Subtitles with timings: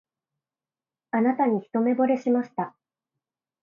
[1.11, 2.75] あなたに一目ぼれしました